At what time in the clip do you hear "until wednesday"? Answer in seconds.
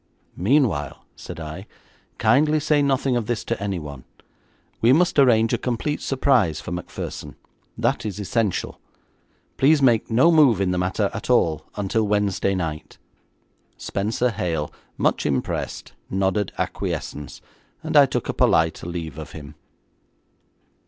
11.75-12.55